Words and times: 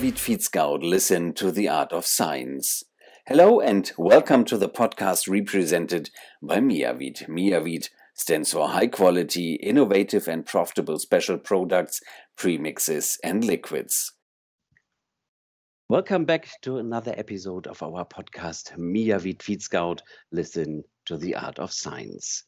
Mia 0.00 0.12
Wittfiedsgaud, 0.12 0.82
listen 0.82 1.34
to 1.34 1.52
the 1.52 1.68
art 1.68 1.92
of 1.92 2.06
science. 2.06 2.82
Hello 3.26 3.60
and 3.60 3.92
welcome 3.98 4.46
to 4.46 4.56
the 4.56 4.68
podcast 4.68 5.28
represented 5.28 6.08
by 6.40 6.58
Miavit. 6.58 7.28
Miavit 7.28 7.90
stands 8.14 8.52
for 8.52 8.66
high 8.66 8.86
quality, 8.86 9.56
innovative 9.56 10.26
and 10.26 10.46
profitable 10.46 10.98
special 10.98 11.36
products, 11.36 12.00
premixes 12.38 13.18
and 13.22 13.44
liquids. 13.44 14.12
Welcome 15.90 16.24
back 16.24 16.48
to 16.62 16.78
another 16.78 17.12
episode 17.18 17.66
of 17.66 17.82
our 17.82 18.06
podcast 18.06 18.78
Miavit 18.78 19.38
Wittfiedsgaud, 19.38 20.00
listen 20.32 20.82
to 21.04 21.18
the 21.18 21.34
art 21.34 21.58
of 21.58 21.72
science. 21.72 22.42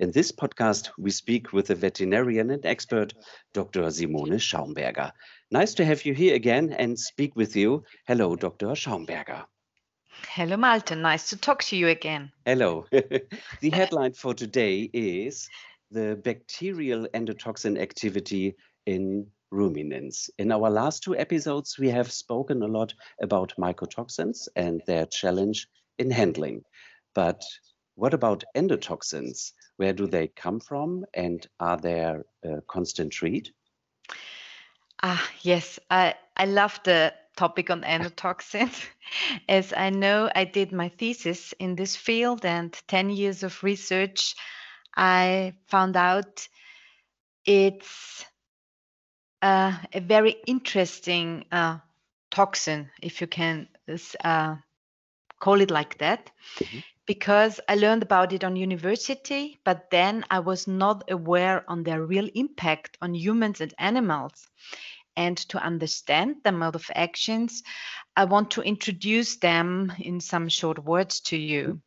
In 0.00 0.12
this 0.12 0.30
podcast, 0.30 0.90
we 0.96 1.10
speak 1.10 1.52
with 1.52 1.66
the 1.68 1.74
veterinarian 1.74 2.50
and 2.50 2.64
expert, 2.64 3.14
Dr. 3.52 3.90
Simone 3.90 4.38
Schaumberger. 4.38 5.10
Nice 5.50 5.72
to 5.74 5.84
have 5.84 6.04
you 6.04 6.12
here 6.12 6.34
again 6.34 6.74
and 6.74 6.98
speak 6.98 7.34
with 7.34 7.56
you. 7.56 7.82
Hello, 8.06 8.36
Dr. 8.36 8.66
Schaumberger. 8.74 9.46
Hello, 10.28 10.58
Malte. 10.58 10.94
Nice 10.94 11.30
to 11.30 11.38
talk 11.38 11.62
to 11.64 11.76
you 11.76 11.88
again. 11.88 12.30
Hello. 12.44 12.84
the 12.90 13.70
headline 13.72 14.12
for 14.12 14.34
today 14.34 14.90
is 14.92 15.48
the 15.90 16.20
bacterial 16.22 17.06
endotoxin 17.14 17.80
activity 17.80 18.56
in 18.84 19.26
ruminants. 19.50 20.28
In 20.38 20.52
our 20.52 20.68
last 20.68 21.02
two 21.02 21.16
episodes, 21.16 21.78
we 21.78 21.88
have 21.88 22.12
spoken 22.12 22.62
a 22.62 22.66
lot 22.66 22.92
about 23.22 23.54
mycotoxins 23.58 24.48
and 24.54 24.82
their 24.86 25.06
challenge 25.06 25.66
in 25.98 26.10
handling. 26.10 26.62
But 27.14 27.42
what 27.94 28.12
about 28.12 28.44
endotoxins? 28.54 29.52
Where 29.78 29.94
do 29.94 30.06
they 30.06 30.28
come 30.28 30.60
from 30.60 31.06
and 31.14 31.46
are 31.58 31.78
there 31.78 32.26
a 32.44 32.60
constant 32.68 33.12
treat? 33.12 33.50
Ah, 35.02 35.28
yes, 35.42 35.78
I, 35.90 36.14
I 36.36 36.46
love 36.46 36.80
the 36.84 37.14
topic 37.36 37.70
on 37.70 37.82
endotoxins. 37.82 38.84
As 39.48 39.72
I 39.72 39.90
know, 39.90 40.30
I 40.34 40.44
did 40.44 40.72
my 40.72 40.88
thesis 40.88 41.52
in 41.58 41.76
this 41.76 41.96
field 41.96 42.44
and 42.44 42.72
10 42.88 43.10
years 43.10 43.42
of 43.42 43.62
research. 43.62 44.34
I 44.96 45.54
found 45.66 45.96
out 45.96 46.48
it's 47.44 48.24
uh, 49.42 49.76
a 49.92 50.00
very 50.00 50.36
interesting 50.46 51.44
uh, 51.52 51.78
toxin, 52.30 52.90
if 53.00 53.20
you 53.20 53.26
can 53.26 53.68
uh, 54.24 54.56
call 55.40 55.60
it 55.60 55.70
like 55.70 55.98
that. 55.98 56.30
Mm-hmm 56.56 56.78
because 57.08 57.58
I 57.66 57.74
learned 57.74 58.02
about 58.02 58.34
it 58.34 58.44
on 58.44 58.54
university, 58.54 59.58
but 59.64 59.90
then 59.90 60.26
I 60.30 60.40
was 60.40 60.68
not 60.68 61.10
aware 61.10 61.64
on 61.66 61.82
their 61.82 62.04
real 62.04 62.28
impact 62.34 62.98
on 63.00 63.14
humans 63.14 63.62
and 63.62 63.72
animals. 63.78 64.46
And 65.16 65.36
to 65.48 65.58
understand 65.58 66.36
the 66.44 66.52
mode 66.52 66.76
of 66.76 66.90
actions, 66.94 67.62
I 68.14 68.26
want 68.26 68.50
to 68.52 68.62
introduce 68.62 69.36
them 69.36 69.90
in 69.98 70.20
some 70.20 70.50
short 70.50 70.84
words 70.84 71.20
to 71.20 71.36
you. 71.36 71.80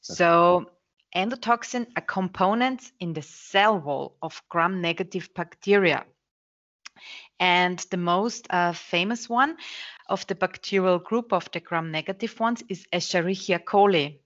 So, 0.00 0.66
endotoxin 1.14 1.86
are 1.96 2.02
components 2.02 2.90
in 2.98 3.12
the 3.12 3.22
cell 3.22 3.78
wall 3.78 4.16
of 4.20 4.42
gram-negative 4.48 5.30
bacteria. 5.32 6.04
And 7.40 7.78
the 7.90 7.96
most 7.96 8.46
uh, 8.50 8.72
famous 8.72 9.28
one 9.28 9.56
of 10.08 10.26
the 10.26 10.34
bacterial 10.34 10.98
group 10.98 11.32
of 11.32 11.50
the 11.50 11.60
gram-negative 11.60 12.38
ones 12.38 12.62
is 12.68 12.86
Escherichia 12.92 13.64
coli. 13.64 14.18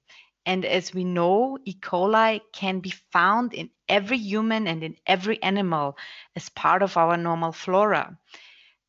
And 0.45 0.65
as 0.65 0.93
we 0.93 1.05
know, 1.05 1.57
E. 1.65 1.75
coli 1.81 2.41
can 2.53 2.81
be 2.81 2.93
found 3.13 3.55
in 3.55 3.71
every 3.89 4.19
human 4.19 4.67
and 4.67 4.83
in 4.83 4.97
every 5.07 5.43
animal 5.43 5.97
as 6.35 6.49
part 6.51 6.83
of 6.83 6.97
our 6.97 7.17
normal 7.17 7.53
flora. 7.53 8.19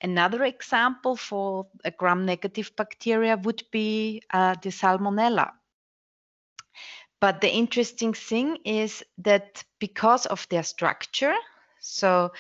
Another 0.01 0.43
example 0.43 1.15
for 1.15 1.67
a 1.85 1.91
gram-negative 1.91 2.71
bacteria 2.75 3.37
would 3.37 3.63
be 3.71 4.23
uh, 4.33 4.55
the 4.61 4.69
Salmonella. 4.69 5.51
But 7.21 7.41
the 7.41 7.51
interesting 7.51 8.13
thing 8.13 8.57
is 8.65 9.03
that 9.19 9.63
because 9.79 10.25
of 10.25 10.47
their 10.49 10.63
structure, 10.63 11.35
so 11.79 12.31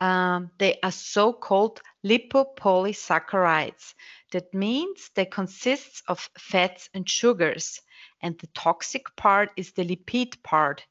um, 0.00 0.50
they 0.58 0.78
are 0.82 0.92
so-called 0.92 1.80
lipopolysaccharides. 2.04 3.94
That 4.32 4.52
means 4.54 5.10
they 5.14 5.24
consist 5.24 6.02
of 6.08 6.28
fats 6.38 6.88
and 6.94 7.08
sugars 7.08 7.80
and 8.20 8.38
the 8.38 8.46
toxic 8.48 9.14
part 9.16 9.50
is 9.56 9.72
the 9.72 9.84
lipid 9.84 10.42
part. 10.42 10.84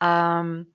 Um, 0.00 0.66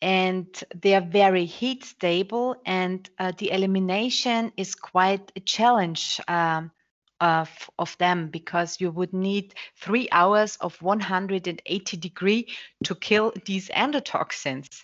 and 0.00 0.46
they 0.74 0.94
are 0.94 1.00
very 1.00 1.44
heat 1.44 1.84
stable, 1.84 2.56
and 2.66 3.08
uh, 3.18 3.32
the 3.38 3.52
elimination 3.52 4.52
is 4.56 4.74
quite 4.74 5.30
a 5.36 5.40
challenge 5.40 6.20
um, 6.26 6.72
of, 7.20 7.48
of 7.78 7.96
them 7.98 8.28
because 8.28 8.80
you 8.80 8.90
would 8.90 9.12
need 9.12 9.54
three 9.76 10.08
hours 10.10 10.56
of 10.56 10.80
180 10.82 11.96
degree 11.96 12.48
to 12.82 12.96
kill 12.96 13.32
these 13.44 13.68
endotoxins. 13.68 14.82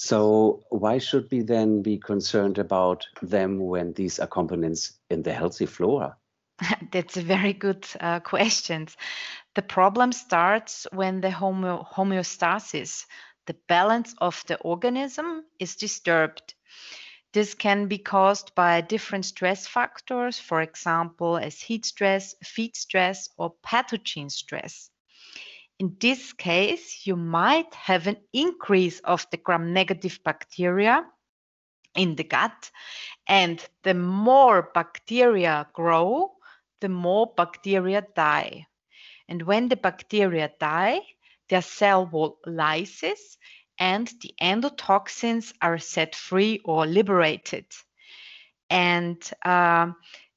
So 0.00 0.62
why 0.68 0.98
should 0.98 1.28
we 1.32 1.42
then 1.42 1.82
be 1.82 1.98
concerned 1.98 2.58
about 2.58 3.04
them 3.20 3.58
when 3.58 3.94
these 3.94 4.20
are 4.20 4.28
components 4.28 4.92
in 5.10 5.24
the 5.24 5.32
healthy 5.32 5.66
flora? 5.66 6.16
That's 6.92 7.16
a 7.16 7.22
very 7.22 7.52
good 7.52 7.84
uh, 7.98 8.20
question. 8.20 8.86
The 9.56 9.62
problem 9.62 10.12
starts 10.12 10.86
when 10.92 11.20
the 11.20 11.30
homeostasis, 11.30 13.06
the 13.46 13.56
balance 13.66 14.14
of 14.18 14.40
the 14.46 14.60
organism, 14.60 15.44
is 15.58 15.74
disturbed. 15.74 16.54
This 17.32 17.54
can 17.54 17.88
be 17.88 17.98
caused 17.98 18.54
by 18.54 18.80
different 18.82 19.24
stress 19.24 19.66
factors, 19.66 20.38
for 20.38 20.62
example, 20.62 21.36
as 21.36 21.60
heat 21.60 21.84
stress, 21.84 22.36
feed 22.44 22.76
stress, 22.76 23.28
or 23.36 23.56
pathogen 23.66 24.30
stress. 24.30 24.90
In 25.78 25.96
this 26.00 26.32
case, 26.32 27.06
you 27.06 27.14
might 27.14 27.72
have 27.74 28.08
an 28.08 28.16
increase 28.32 28.98
of 29.00 29.26
the 29.30 29.36
gram 29.36 29.72
negative 29.72 30.18
bacteria 30.24 31.06
in 31.94 32.16
the 32.16 32.24
gut, 32.24 32.70
and 33.26 33.64
the 33.84 33.94
more 33.94 34.70
bacteria 34.74 35.68
grow, 35.72 36.32
the 36.80 36.88
more 36.88 37.32
bacteria 37.36 38.04
die. 38.14 38.66
And 39.28 39.42
when 39.42 39.68
the 39.68 39.76
bacteria 39.76 40.50
die, 40.58 41.00
their 41.48 41.62
cell 41.62 42.06
wall 42.06 42.38
lyses 42.46 43.38
and 43.78 44.08
the 44.20 44.34
endotoxins 44.40 45.52
are 45.62 45.78
set 45.78 46.14
free 46.14 46.60
or 46.64 46.86
liberated. 46.86 47.66
And 48.68 49.22
uh, 49.44 49.92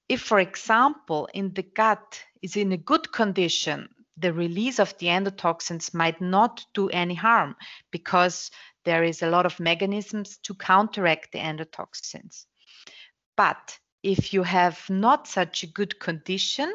if, 0.08 0.22
for 0.22 0.40
example, 0.40 1.28
in 1.34 1.54
the 1.54 1.64
gut 1.64 2.24
is 2.42 2.56
in 2.56 2.72
a 2.72 2.78
good 2.78 3.12
condition, 3.12 3.90
the 4.22 4.34
release 4.34 4.80
of 4.80 4.98
the 5.00 5.08
endotoxins 5.08 5.94
might 5.94 6.22
not 6.22 6.66
do 6.74 6.90
any 6.90 7.16
harm 7.16 7.56
because 7.92 8.52
there 8.86 9.04
is 9.04 9.22
a 9.22 9.30
lot 9.30 9.46
of 9.46 9.60
mechanisms 9.60 10.38
to 10.38 10.54
counteract 10.54 11.32
the 11.32 11.40
endotoxins. 11.40 12.46
But 13.36 13.78
if 14.04 14.34
you 14.34 14.44
have 14.44 14.90
not 14.90 15.28
such 15.28 15.64
a 15.64 15.68
good 15.68 16.00
condition, 16.00 16.72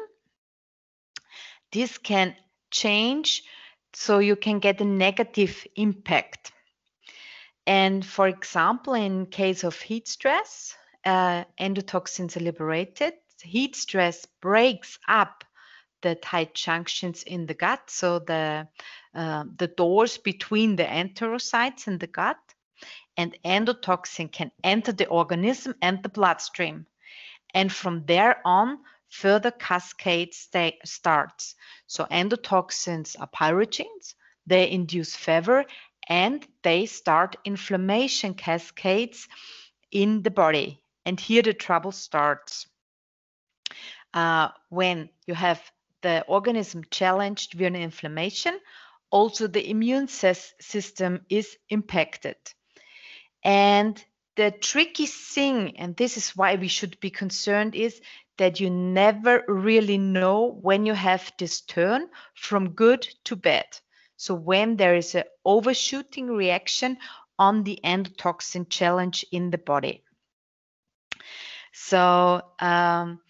this 1.71 1.97
can 1.97 2.35
change 2.71 3.43
so 3.93 4.19
you 4.19 4.35
can 4.35 4.59
get 4.59 4.81
a 4.81 4.85
negative 4.85 5.65
impact. 5.75 6.51
And 7.65 8.05
for 8.05 8.27
example, 8.27 8.93
in 8.93 9.25
case 9.25 9.63
of 9.63 9.79
heat 9.79 10.07
stress, 10.07 10.75
uh, 11.05 11.43
endotoxins 11.59 12.37
are 12.37 12.43
liberated. 12.43 13.13
Heat 13.41 13.75
stress 13.75 14.25
breaks 14.41 14.97
up 15.07 15.43
the 16.01 16.15
tight 16.15 16.53
junctions 16.53 17.23
in 17.23 17.45
the 17.45 17.53
gut, 17.53 17.89
so 17.89 18.19
the 18.19 18.67
uh, 19.13 19.43
the 19.57 19.67
doors 19.67 20.17
between 20.17 20.75
the 20.75 20.83
enterocytes 20.83 21.87
in 21.87 21.97
the 21.97 22.07
gut, 22.07 22.37
and 23.15 23.37
endotoxin 23.43 24.31
can 24.31 24.51
enter 24.63 24.91
the 24.91 25.07
organism 25.07 25.73
and 25.81 26.03
the 26.03 26.09
bloodstream. 26.09 26.85
And 27.53 27.71
from 27.71 28.05
there 28.05 28.41
on 28.45 28.79
further 29.09 29.51
cascade 29.51 30.33
starts. 30.33 31.55
So 31.87 32.05
endotoxins 32.05 33.15
are 33.19 33.29
pyrogens 33.29 34.15
they 34.47 34.71
induce 34.71 35.13
fever 35.15 35.65
and 36.07 36.47
they 36.63 36.85
start 36.85 37.35
inflammation 37.43 38.33
cascades 38.33 39.27
in 39.91 40.23
the 40.23 40.31
body. 40.31 40.81
And 41.05 41.19
here 41.19 41.41
the 41.41 41.53
trouble 41.53 41.91
starts. 41.91 42.65
Uh, 44.13 44.49
when 44.69 45.09
you 45.27 45.35
have 45.35 45.61
the 46.07 46.23
organism 46.27 46.83
challenged 46.89 47.59
an 47.61 47.75
inflammation 47.75 48.59
also 49.09 49.47
the 49.47 49.69
immune 49.69 50.07
system 50.07 51.19
is 51.29 51.57
impacted 51.69 52.37
and 53.43 54.03
the 54.37 54.51
tricky 54.51 55.07
thing, 55.07 55.77
and 55.77 55.95
this 55.95 56.15
is 56.15 56.35
why 56.35 56.55
we 56.55 56.67
should 56.67 56.99
be 56.99 57.09
concerned, 57.09 57.75
is 57.75 57.99
that 58.37 58.59
you 58.59 58.69
never 58.69 59.43
really 59.47 59.97
know 59.97 60.59
when 60.61 60.85
you 60.85 60.93
have 60.93 61.33
this 61.39 61.61
turn 61.61 62.07
from 62.35 62.75
good 62.75 63.07
to 63.25 63.35
bad. 63.35 63.65
So 64.15 64.35
when 64.35 64.77
there 64.77 64.95
is 64.95 65.15
an 65.15 65.23
overshooting 65.43 66.27
reaction 66.27 66.97
on 67.39 67.63
the 67.63 67.79
endotoxin 67.83 68.69
challenge 68.69 69.25
in 69.31 69.49
the 69.49 69.57
body. 69.57 70.03
So 71.73 72.41
um, 72.59 73.21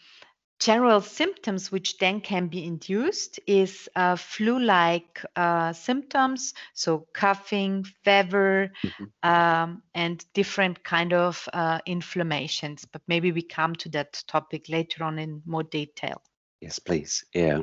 general 0.59 1.01
symptoms 1.01 1.71
which 1.71 1.97
then 1.99 2.19
can 2.19 2.47
be 2.47 2.63
induced 2.63 3.39
is 3.45 3.87
uh, 3.95 4.15
flu-like 4.15 5.23
uh, 5.35 5.71
symptoms 5.73 6.53
so 6.73 7.07
coughing 7.13 7.85
fever 8.03 8.71
mm-hmm. 8.83 9.29
um, 9.29 9.83
and 9.93 10.25
different 10.33 10.83
kind 10.83 11.13
of 11.13 11.47
uh, 11.53 11.79
inflammations 11.85 12.85
but 12.85 13.01
maybe 13.07 13.31
we 13.31 13.41
come 13.41 13.75
to 13.75 13.89
that 13.89 14.21
topic 14.27 14.67
later 14.69 15.03
on 15.03 15.19
in 15.19 15.41
more 15.45 15.63
detail. 15.63 16.21
Yes 16.61 16.79
please 16.79 17.23
yeah. 17.33 17.61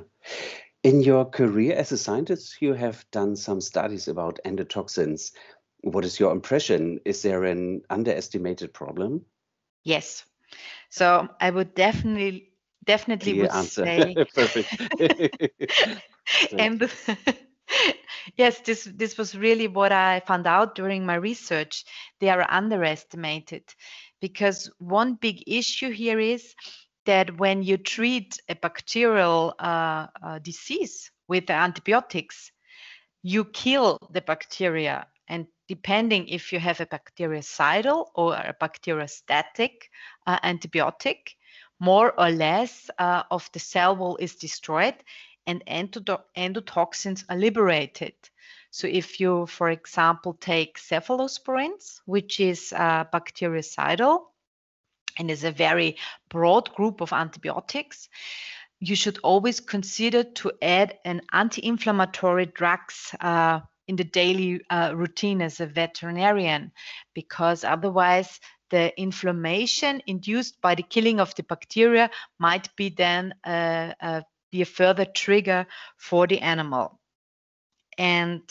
In 0.84 1.00
your 1.00 1.24
career 1.24 1.74
as 1.74 1.92
a 1.92 1.98
scientist 1.98 2.60
you 2.60 2.74
have 2.74 3.04
done 3.10 3.34
some 3.34 3.60
studies 3.60 4.06
about 4.06 4.38
endotoxins. 4.44 5.32
What 5.80 6.04
is 6.04 6.20
your 6.20 6.32
impression? 6.32 7.00
Is 7.04 7.22
there 7.22 7.44
an 7.44 7.82
underestimated 7.90 8.72
problem? 8.72 9.24
Yes. 9.82 10.24
So 10.90 11.28
i 11.40 11.50
would 11.50 11.74
definitely 11.74 12.53
definitely 12.84 13.40
would 13.40 13.50
answer. 13.50 13.84
say 13.84 14.16
perfect. 14.34 14.68
And 16.58 16.90
yes 18.36 18.60
this 18.60 18.84
this 18.84 19.18
was 19.18 19.36
really 19.36 19.68
what 19.68 19.92
i 19.92 20.20
found 20.26 20.46
out 20.46 20.74
during 20.74 21.04
my 21.04 21.14
research. 21.14 21.84
They 22.20 22.30
are 22.30 22.46
underestimated 22.48 23.64
because 24.20 24.70
one 24.78 25.14
big 25.14 25.44
issue 25.46 25.90
here 25.90 26.18
is 26.18 26.54
that 27.06 27.38
when 27.38 27.62
you 27.62 27.76
treat 27.76 28.38
a 28.48 28.54
bacterial 28.54 29.54
uh, 29.58 30.06
uh, 30.22 30.38
disease 30.38 31.10
with 31.28 31.50
antibiotics 31.50 32.50
you 33.24 33.46
kill 33.46 33.98
the 34.10 34.20
bacteria. 34.20 35.06
And 35.26 35.46
depending 35.66 36.28
if 36.28 36.52
you 36.52 36.60
have 36.60 36.80
a 36.80 36.86
bactericidal 36.86 38.08
or 38.14 38.34
a 38.34 38.54
bacteriostatic 38.60 39.88
uh, 40.26 40.38
antibiotic 40.40 41.34
more 41.78 42.18
or 42.18 42.30
less 42.30 42.90
uh, 42.98 43.22
of 43.30 43.50
the 43.52 43.58
cell 43.58 43.96
wall 43.96 44.16
is 44.16 44.36
destroyed 44.36 44.94
and 45.46 45.62
endotoxins 45.66 47.24
are 47.28 47.36
liberated. 47.36 48.14
So 48.70 48.88
if 48.88 49.20
you, 49.20 49.46
for 49.46 49.70
example, 49.70 50.34
take 50.34 50.78
cephalosporins, 50.78 52.00
which 52.06 52.40
is 52.40 52.72
uh, 52.72 53.04
bactericidal 53.12 54.22
and 55.18 55.30
is 55.30 55.44
a 55.44 55.52
very 55.52 55.96
broad 56.28 56.74
group 56.74 57.00
of 57.00 57.12
antibiotics, 57.12 58.08
you 58.80 58.96
should 58.96 59.18
always 59.22 59.60
consider 59.60 60.24
to 60.24 60.52
add 60.60 60.98
an 61.04 61.20
anti-inflammatory 61.32 62.46
drugs 62.46 63.14
uh, 63.20 63.60
in 63.86 63.96
the 63.96 64.04
daily 64.04 64.60
uh, 64.70 64.92
routine 64.96 65.40
as 65.40 65.60
a 65.60 65.66
veterinarian, 65.66 66.72
because 67.14 67.64
otherwise 67.64 68.40
the 68.74 69.00
inflammation 69.00 70.02
induced 70.08 70.60
by 70.60 70.74
the 70.74 70.82
killing 70.82 71.20
of 71.20 71.32
the 71.36 71.44
bacteria 71.44 72.10
might 72.40 72.74
be 72.74 72.88
then 72.88 73.32
uh, 73.44 73.92
uh, 74.00 74.22
be 74.50 74.62
a 74.62 74.64
further 74.64 75.04
trigger 75.04 75.64
for 75.96 76.26
the 76.26 76.40
animal. 76.40 76.98
And 77.96 78.42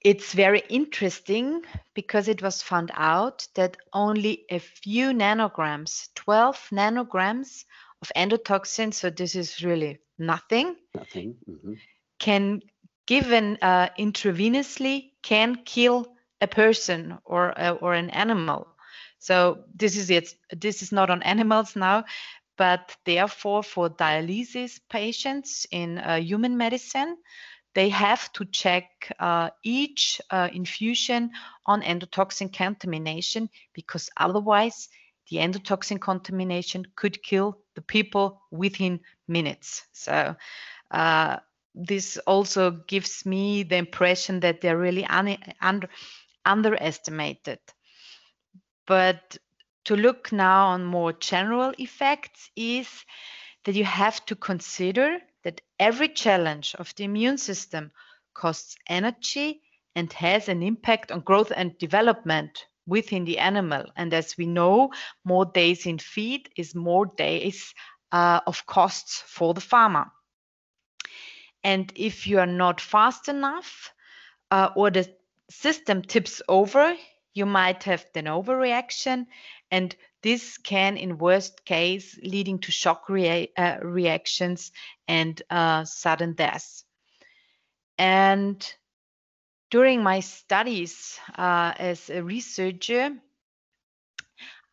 it's 0.00 0.32
very 0.32 0.62
interesting 0.70 1.60
because 1.92 2.28
it 2.28 2.40
was 2.40 2.62
found 2.62 2.90
out 2.94 3.46
that 3.54 3.76
only 3.92 4.46
a 4.48 4.60
few 4.60 5.08
nanograms, 5.08 6.08
12 6.14 6.68
nanograms 6.72 7.66
of 8.00 8.10
endotoxin, 8.16 8.94
so 8.94 9.10
this 9.10 9.34
is 9.34 9.62
really 9.62 9.98
nothing, 10.18 10.74
nothing. 10.94 11.36
Mm-hmm. 11.46 11.74
can 12.18 12.62
given 13.06 13.58
uh, 13.60 13.90
intravenously 13.98 15.10
can 15.22 15.56
kill 15.66 16.06
a 16.40 16.46
person 16.46 17.18
or 17.24 17.52
or 17.80 17.94
an 17.94 18.10
animal. 18.10 18.68
So 19.18 19.64
this 19.74 19.96
is 19.96 20.10
it. 20.10 20.34
This 20.52 20.82
is 20.82 20.92
not 20.92 21.10
on 21.10 21.22
animals 21.22 21.74
now, 21.76 22.04
but 22.56 22.96
therefore 23.04 23.62
for 23.62 23.88
dialysis 23.88 24.80
patients 24.88 25.66
in 25.70 25.98
uh, 25.98 26.16
human 26.16 26.56
medicine, 26.56 27.16
they 27.74 27.88
have 27.88 28.32
to 28.32 28.44
check 28.44 29.12
uh, 29.18 29.50
each 29.62 30.20
uh, 30.30 30.48
infusion 30.52 31.30
on 31.66 31.82
endotoxin 31.82 32.52
contamination 32.52 33.48
because 33.72 34.10
otherwise 34.16 34.88
the 35.30 35.36
endotoxin 35.36 36.00
contamination 36.00 36.84
could 36.96 37.22
kill 37.22 37.58
the 37.74 37.82
people 37.82 38.42
within 38.50 39.00
minutes. 39.28 39.84
So 39.92 40.34
uh, 40.90 41.36
this 41.74 42.16
also 42.26 42.70
gives 42.70 43.24
me 43.26 43.62
the 43.62 43.76
impression 43.76 44.40
that 44.40 44.60
they're 44.60 44.78
really 44.78 45.04
un- 45.04 45.38
under 45.60 45.88
underestimated. 46.48 47.60
But 48.86 49.36
to 49.84 49.96
look 49.96 50.32
now 50.32 50.68
on 50.68 50.84
more 50.84 51.12
general 51.12 51.72
effects 51.78 52.50
is 52.56 52.88
that 53.64 53.74
you 53.74 53.84
have 53.84 54.24
to 54.26 54.34
consider 54.34 55.18
that 55.44 55.60
every 55.78 56.08
challenge 56.08 56.74
of 56.78 56.94
the 56.96 57.04
immune 57.04 57.38
system 57.38 57.92
costs 58.34 58.76
energy 58.88 59.60
and 59.94 60.12
has 60.12 60.48
an 60.48 60.62
impact 60.62 61.12
on 61.12 61.20
growth 61.20 61.52
and 61.54 61.76
development 61.78 62.66
within 62.86 63.24
the 63.24 63.38
animal. 63.38 63.84
And 63.96 64.14
as 64.14 64.36
we 64.38 64.46
know, 64.46 64.90
more 65.24 65.44
days 65.44 65.86
in 65.86 65.98
feed 65.98 66.48
is 66.56 66.74
more 66.74 67.06
days 67.16 67.74
uh, 68.12 68.40
of 68.46 68.64
costs 68.66 69.22
for 69.26 69.54
the 69.54 69.60
farmer. 69.60 70.06
And 71.62 71.92
if 71.96 72.26
you 72.26 72.38
are 72.38 72.46
not 72.46 72.80
fast 72.80 73.28
enough, 73.28 73.92
uh, 74.50 74.70
or 74.74 74.90
the 74.90 75.08
system 75.50 76.02
tips 76.02 76.42
over, 76.48 76.94
you 77.34 77.46
might 77.46 77.84
have 77.84 78.04
an 78.14 78.24
overreaction, 78.24 79.26
and 79.70 79.94
this 80.22 80.58
can, 80.58 80.96
in 80.96 81.18
worst 81.18 81.64
case, 81.64 82.18
leading 82.22 82.58
to 82.60 82.72
shock 82.72 83.08
rea- 83.08 83.52
uh, 83.56 83.76
reactions 83.82 84.72
and 85.06 85.40
uh, 85.50 85.84
sudden 85.84 86.34
death. 86.34 86.82
And 87.98 88.74
during 89.70 90.02
my 90.02 90.20
studies 90.20 91.18
uh, 91.36 91.72
as 91.78 92.10
a 92.10 92.22
researcher, 92.22 93.10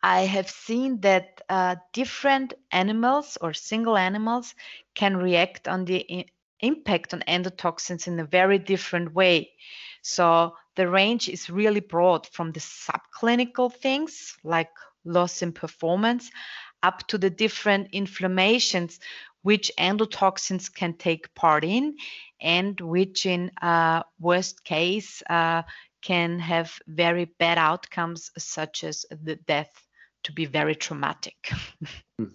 I 0.02 0.22
have 0.22 0.50
seen 0.50 1.02
that 1.02 1.42
uh, 1.50 1.76
different 1.92 2.54
animals 2.72 3.38
or 3.42 3.54
single 3.54 3.98
animals 3.98 4.54
can 4.94 5.18
react 5.18 5.68
on 5.68 5.86
the 5.86 6.06
I- 6.10 6.26
impact 6.60 7.14
on 7.14 7.24
endotoxins 7.28 8.08
in 8.08 8.20
a 8.20 8.26
very 8.26 8.60
different 8.60 9.14
way. 9.14 9.52
So 10.04 10.56
the 10.76 10.88
range 10.88 11.30
is 11.30 11.50
really 11.50 11.80
broad 11.80 12.28
from 12.28 12.52
the 12.52 12.60
subclinical 12.60 13.74
things 13.74 14.36
like 14.44 14.72
loss 15.04 15.42
in 15.42 15.52
performance 15.52 16.32
up 16.84 17.08
to 17.08 17.18
the 17.18 17.30
different 17.30 17.90
inflammations 17.92 19.00
which 19.42 19.72
endotoxins 19.78 20.74
can 20.74 20.94
take 20.94 21.34
part 21.36 21.64
in 21.64 21.96
and 22.42 22.82
which 22.82 23.26
in 23.26 23.52
uh, 23.62 24.02
worst 24.20 24.64
case 24.64 25.22
uh, 25.30 25.62
can 26.02 26.40
have 26.40 26.80
very 26.88 27.26
bad 27.26 27.58
outcomes 27.58 28.32
such 28.38 28.84
as 28.84 29.06
the 29.24 29.36
death 29.36 29.72
to 30.24 30.32
be 30.32 30.46
very 30.46 30.76
traumatic. 30.76 31.52
Hmm. 32.18 32.30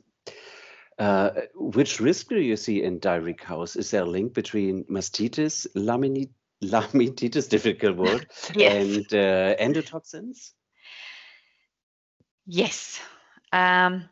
uh, 0.99 1.30
which 1.54 2.00
risk 2.00 2.28
do 2.28 2.38
you 2.38 2.56
see 2.56 2.82
in 2.82 2.99
dairy 2.99 3.32
cows? 3.32 3.76
Is 3.76 3.90
there 3.90 4.02
a 4.02 4.11
link 4.11 4.35
between 4.35 4.85
mastitis, 4.85 5.66
laminitis, 5.75 6.35
laminitis, 6.62 7.48
difficult 7.48 7.96
word, 7.96 8.26
yes. 8.54 8.74
and 8.74 9.14
uh, 9.14 9.56
endotoxins? 9.56 10.52
Yes. 12.46 13.00
Um, 13.52 14.08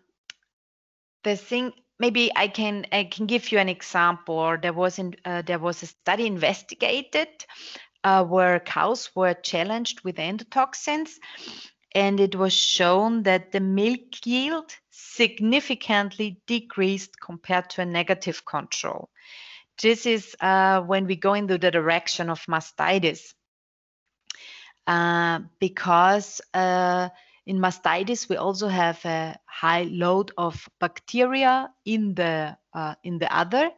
the 1.25 1.37
thing, 1.37 1.73
maybe 1.99 2.31
I 2.35 2.49
can 2.49 2.87
I 2.93 3.05
can 3.05 3.27
give 3.27 3.53
you 3.53 3.59
an 3.59 3.69
example. 3.69 4.57
There 4.61 4.73
was 4.73 4.99
in, 4.99 5.15
uh, 5.25 5.43
there 5.43 5.59
was 5.59 5.83
a 5.83 5.87
study 5.87 6.27
investigated 6.27 7.29
uh, 8.05 8.25
where 8.25 8.61
cows 8.61 9.11
were 9.15 9.35
challenged 9.35 10.03
with 10.05 10.17
endotoxins, 10.17 11.11
and 11.95 12.21
it 12.21 12.35
was 12.35 12.53
shown 12.53 13.25
that 13.25 13.53
the 13.53 13.61
milk 13.61 14.25
yield 14.25 14.73
significantly 14.91 16.41
decreased 16.47 17.21
compared 17.21 17.71
to 17.71 17.83
a 17.83 17.87
negative 17.87 18.45
control. 18.45 19.11
This 19.83 20.07
is 20.07 20.37
uh, 20.41 20.81
when 20.83 21.07
we 21.07 21.17
go 21.17 21.35
into 21.35 21.59
the 21.59 21.71
direction 21.71 22.31
of 22.31 22.45
mastitis. 22.47 23.35
Uh, 24.87 25.41
because 25.61 26.41
uh, 26.55 27.11
in 27.47 27.59
mastitis 27.59 28.29
we 28.29 28.37
also 28.37 28.69
have 28.69 29.05
a 29.05 29.39
high 29.45 29.83
load 29.83 30.33
of 30.39 30.69
bacteria 30.81 31.69
in 31.85 32.15
the 32.15 32.57
uh, 32.73 32.95
in 33.03 33.19
the 33.19 33.31
udder, 33.31 33.69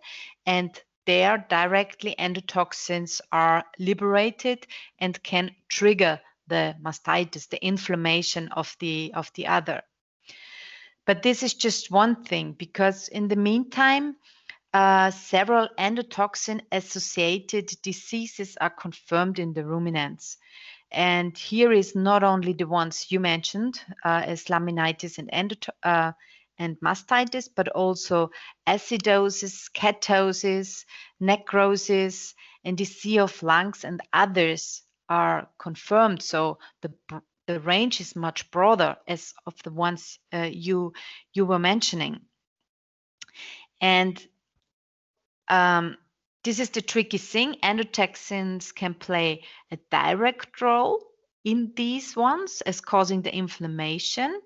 and 0.46 0.70
there 1.06 1.44
directly 1.48 2.14
endotoxins 2.18 3.20
are 3.32 3.64
liberated 3.78 4.66
and 4.98 5.20
can 5.22 5.50
trigger 5.68 6.20
the 6.46 6.76
mastitis, 6.80 7.48
the 7.48 7.64
inflammation 7.64 8.48
of 8.48 8.76
the 8.78 9.12
of 9.14 9.32
the 9.34 9.46
udder. 9.46 9.82
But 11.06 11.22
this 11.22 11.42
is 11.42 11.54
just 11.54 11.90
one 11.90 12.22
thing 12.24 12.52
because 12.52 13.08
in 13.08 13.28
the 13.28 13.36
meantime, 13.36 14.16
uh, 14.72 15.10
several 15.10 15.68
endotoxin 15.78 16.60
associated 16.70 17.66
diseases 17.82 18.56
are 18.60 18.70
confirmed 18.70 19.38
in 19.38 19.52
the 19.52 19.64
ruminants. 19.64 20.38
And 20.92 21.36
here 21.36 21.72
is 21.72 21.94
not 21.94 22.22
only 22.24 22.52
the 22.52 22.66
ones 22.66 23.06
you 23.10 23.20
mentioned 23.20 23.80
uh, 24.04 24.22
as 24.26 24.44
laminitis 24.44 25.18
and 25.18 25.68
uh, 25.82 26.12
and 26.58 26.76
mastitis, 26.80 27.48
but 27.54 27.68
also 27.68 28.30
acidosis, 28.66 29.70
ketosis, 29.72 30.84
necrosis, 31.18 32.34
and 32.64 32.76
disease 32.76 33.20
of 33.20 33.42
lungs 33.42 33.84
and 33.84 34.00
others 34.12 34.82
are 35.08 35.48
confirmed. 35.58 36.22
So 36.22 36.58
the 36.82 36.92
the 37.46 37.60
range 37.60 38.00
is 38.00 38.14
much 38.14 38.50
broader 38.50 38.96
as 39.08 39.34
of 39.46 39.54
the 39.64 39.72
ones 39.72 40.18
uh, 40.32 40.48
you 40.52 40.92
you 41.32 41.46
were 41.46 41.58
mentioning. 41.58 42.20
And 43.80 44.20
um, 45.50 45.96
this 46.42 46.58
is 46.58 46.70
the 46.70 46.80
tricky 46.80 47.18
thing. 47.18 47.56
Endotoxins 47.62 48.74
can 48.74 48.94
play 48.94 49.44
a 49.70 49.78
direct 49.90 50.60
role 50.60 51.04
in 51.44 51.72
these 51.76 52.16
ones 52.16 52.62
as 52.62 52.80
causing 52.80 53.22
the 53.22 53.34
inflammation, 53.34 54.40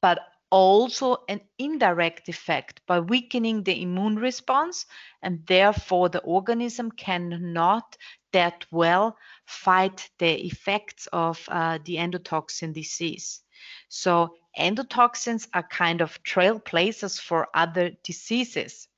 but 0.00 0.20
also 0.50 1.16
an 1.28 1.40
indirect 1.58 2.28
effect 2.28 2.80
by 2.86 3.00
weakening 3.00 3.64
the 3.64 3.82
immune 3.82 4.16
response, 4.16 4.86
and 5.20 5.44
therefore 5.46 6.08
the 6.08 6.20
organism 6.20 6.90
cannot 6.92 7.96
that 8.32 8.64
well 8.70 9.16
fight 9.46 10.08
the 10.18 10.46
effects 10.46 11.08
of 11.12 11.44
uh, 11.48 11.78
the 11.84 11.96
endotoxin 11.96 12.72
disease. 12.72 13.40
So 13.88 14.34
endotoxins 14.58 15.48
are 15.52 15.62
kind 15.62 16.00
of 16.00 16.22
trailblazers 16.22 17.20
for 17.20 17.48
other 17.54 17.90
diseases. 18.02 18.88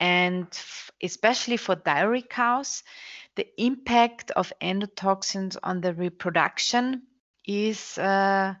And 0.00 0.48
especially 1.02 1.58
for 1.58 1.76
dairy 1.76 2.22
cows, 2.22 2.82
the 3.36 3.46
impact 3.62 4.30
of 4.32 4.52
endotoxins 4.60 5.56
on 5.62 5.80
the 5.80 5.94
reproduction 5.94 7.02
is 7.46 7.98
uh, 7.98 8.54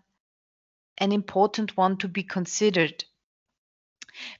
an 0.98 1.12
important 1.12 1.76
one 1.76 1.96
to 1.98 2.08
be 2.08 2.22
considered 2.22 3.04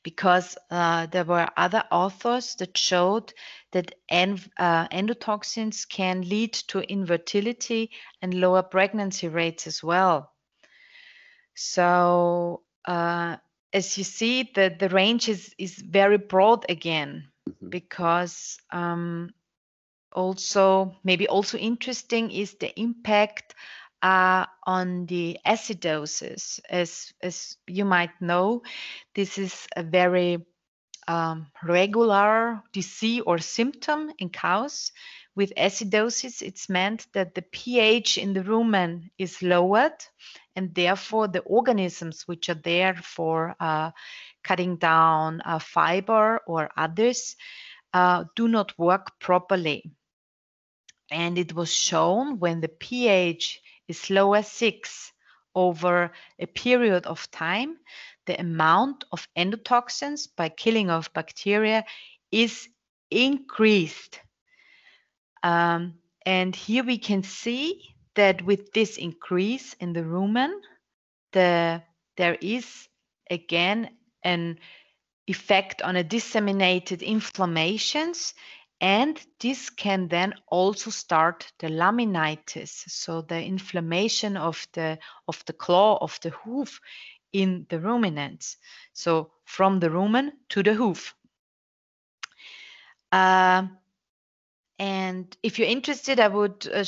because 0.02 0.56
uh, 0.70 1.06
there 1.06 1.24
were 1.24 1.48
other 1.56 1.84
authors 1.90 2.54
that 2.56 2.76
showed 2.76 3.32
that 3.72 3.94
en- 4.08 4.38
uh, 4.58 4.88
endotoxins 4.88 5.88
can 5.88 6.22
lead 6.22 6.52
to 6.52 6.80
infertility 6.80 7.90
and 8.22 8.34
lower 8.34 8.62
pregnancy 8.62 9.28
rates 9.28 9.66
as 9.66 9.82
well. 9.82 10.32
So, 11.54 12.62
uh, 12.84 13.36
as 13.72 13.96
you 13.96 14.04
see, 14.04 14.50
the, 14.54 14.74
the 14.76 14.88
range 14.88 15.28
is, 15.28 15.54
is 15.58 15.76
very 15.76 16.18
broad 16.18 16.66
again 16.68 17.28
mm-hmm. 17.48 17.68
because 17.68 18.58
um, 18.70 19.30
also, 20.12 20.96
maybe 21.04 21.28
also 21.28 21.58
interesting 21.58 22.30
is 22.30 22.54
the 22.54 22.78
impact 22.78 23.54
uh, 24.02 24.46
on 24.66 25.06
the 25.06 25.38
acidosis. 25.46 26.60
As, 26.68 27.12
as 27.22 27.56
you 27.66 27.84
might 27.84 28.20
know, 28.20 28.62
this 29.14 29.38
is 29.38 29.66
a 29.76 29.82
very 29.82 30.44
um, 31.06 31.46
regular 31.62 32.62
disease 32.72 33.22
or 33.26 33.38
symptom 33.38 34.12
in 34.18 34.30
cows. 34.30 34.92
With 35.36 35.52
acidosis, 35.56 36.42
it's 36.42 36.68
meant 36.68 37.06
that 37.12 37.34
the 37.34 37.42
pH 37.42 38.18
in 38.18 38.32
the 38.32 38.42
rumen 38.42 39.10
is 39.16 39.42
lowered, 39.42 40.04
and 40.56 40.74
therefore 40.74 41.28
the 41.28 41.40
organisms 41.40 42.22
which 42.26 42.48
are 42.48 42.60
there 42.62 42.94
for 42.94 43.54
uh, 43.60 43.90
cutting 44.42 44.76
down 44.76 45.40
uh, 45.44 45.58
fiber 45.58 46.40
or 46.46 46.70
others 46.76 47.36
uh, 47.92 48.24
do 48.36 48.48
not 48.48 48.78
work 48.78 49.18
properly. 49.18 49.90
And 51.10 51.38
it 51.38 51.54
was 51.54 51.72
shown 51.72 52.38
when 52.38 52.60
the 52.60 52.68
pH 52.68 53.60
is 53.88 54.10
lower 54.10 54.42
6 54.42 55.12
over 55.54 56.12
a 56.38 56.46
period 56.46 57.06
of 57.06 57.30
time, 57.30 57.76
the 58.26 58.40
amount 58.40 59.04
of 59.10 59.26
endotoxins 59.36 60.28
by 60.36 60.48
killing 60.48 60.90
of 60.90 61.12
bacteria 61.12 61.84
is 62.30 62.68
increased. 63.10 64.20
Um, 65.42 65.94
and 66.24 66.54
here 66.54 66.84
we 66.84 66.98
can 66.98 67.24
see 67.24 67.94
that 68.14 68.42
with 68.42 68.72
this 68.72 68.96
increase 68.96 69.74
in 69.74 69.92
the 69.92 70.02
rumen, 70.02 70.52
the, 71.32 71.82
there 72.16 72.36
is 72.40 72.88
again 73.30 73.90
an 74.22 74.58
effect 75.26 75.82
on 75.82 75.96
a 75.96 76.04
disseminated 76.04 77.02
inflammations 77.02 78.34
and 78.80 79.20
this 79.40 79.68
can 79.68 80.08
then 80.08 80.32
also 80.48 80.90
start 80.90 81.52
the 81.58 81.68
laminitis. 81.68 82.88
So 82.88 83.20
the 83.20 83.42
inflammation 83.42 84.36
of 84.36 84.66
the 84.72 84.98
of 85.28 85.44
the 85.46 85.52
claw 85.52 85.98
of 86.00 86.18
the 86.22 86.30
hoof 86.30 86.80
in 87.32 87.66
the 87.68 87.78
ruminants. 87.78 88.56
So 88.94 89.32
from 89.44 89.80
the 89.80 89.90
rumen 89.90 90.30
to 90.50 90.62
the 90.62 90.74
hoof. 90.74 91.14
Uh, 93.12 93.66
and 94.80 95.36
if 95.42 95.58
you're 95.58 95.68
interested 95.68 96.18
i 96.18 96.26
would 96.26 96.66
uh, 96.72 96.84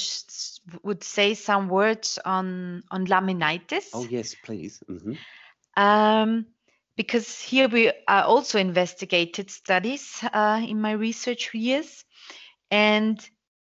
would 0.83 1.05
say 1.05 1.35
some 1.35 1.69
words 1.69 2.19
on 2.25 2.83
on 2.91 3.07
laminitis 3.07 3.91
oh 3.93 4.07
yes 4.11 4.35
please 4.43 4.83
mm-hmm. 4.89 5.13
um, 5.83 6.47
because 6.97 7.41
here 7.41 7.69
we 7.69 7.91
are 8.07 8.25
also 8.25 8.59
investigated 8.59 9.51
studies 9.51 10.23
uh, 10.33 10.61
in 10.67 10.81
my 10.81 10.93
research 10.93 11.55
years. 11.55 12.05
And 12.71 13.19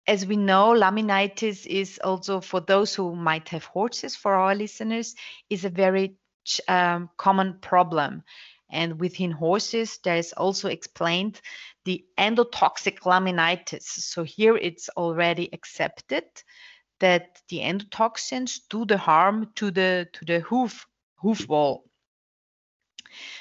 as 0.07 0.27
we 0.27 0.37
know, 0.37 0.71
laminitis 0.71 1.67
is 1.67 2.01
also 2.03 2.41
for 2.41 2.61
those 2.61 2.95
who 2.95 3.15
might 3.15 3.49
have 3.51 3.65
horses, 3.65 4.17
for 4.17 4.35
our 4.35 4.55
listeners, 4.55 5.15
is 5.51 5.65
a 5.65 5.71
very 5.71 6.17
um, 6.69 7.11
common 7.17 7.59
problem. 7.61 8.23
And 8.71 8.99
within 8.99 9.31
horses, 9.31 9.99
there 10.03 10.17
is 10.17 10.33
also 10.33 10.69
explained 10.69 11.41
the 11.85 12.05
endotoxic 12.19 13.01
laminitis. 13.01 13.83
So 13.83 14.23
here 14.23 14.57
it's 14.57 14.89
already 14.91 15.49
accepted 15.53 16.25
that 17.01 17.41
the 17.49 17.59
endotoxins 17.59 18.61
do 18.71 18.85
the 18.85 18.99
harm 18.99 19.53
to 19.57 19.71
the 19.71 20.09
to 20.13 20.25
the 20.25 20.41
hoof 20.41 20.87
hoof 21.17 21.49
wall. 21.49 21.85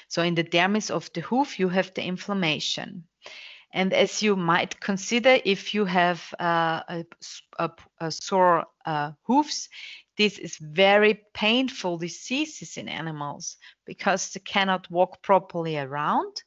So 0.07 0.21
in 0.23 0.35
the 0.35 0.43
dermis 0.43 0.91
of 0.91 1.11
the 1.13 1.21
hoof, 1.21 1.59
you 1.59 1.69
have 1.69 1.93
the 1.93 2.03
inflammation. 2.03 3.07
And 3.73 3.93
as 3.93 4.21
you 4.21 4.35
might 4.35 4.79
consider, 4.81 5.39
if 5.45 5.73
you 5.73 5.85
have 5.85 6.33
uh, 6.39 6.81
a, 6.89 7.05
a, 7.57 7.71
a, 8.01 8.11
sore 8.11 8.65
uh, 8.85 9.11
hoofs, 9.23 9.69
this 10.17 10.37
is 10.37 10.57
very 10.57 11.21
painful 11.33 11.97
diseases 11.97 12.75
in 12.75 12.89
animals 12.89 13.55
because 13.85 14.31
they 14.31 14.41
cannot 14.41 14.91
walk 14.91 15.23
properly 15.23 15.77
around. 15.77 16.43